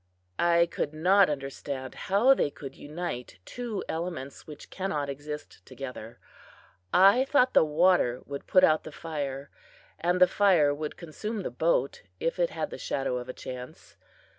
I 0.39 0.65
could 0.65 0.95
not 0.95 1.29
understand 1.29 1.93
how 1.93 2.33
they 2.33 2.49
could 2.49 2.73
unite 2.75 3.37
two 3.45 3.83
elements 3.87 4.47
which 4.47 4.71
cannot 4.71 5.09
exist 5.09 5.63
together. 5.63 6.19
I 6.91 7.25
thought 7.25 7.53
the 7.53 7.63
water 7.63 8.23
would 8.25 8.47
put 8.47 8.63
out 8.63 8.83
the 8.83 8.91
fire, 8.91 9.51
and 9.99 10.19
the 10.19 10.25
fire 10.25 10.73
would 10.73 10.97
consume 10.97 11.43
the 11.43 11.51
boat 11.51 12.01
if 12.19 12.39
it 12.39 12.49
had 12.49 12.71
the 12.71 12.79
shadow 12.79 13.17
of 13.19 13.29
a 13.29 13.33
chance. 13.33 13.95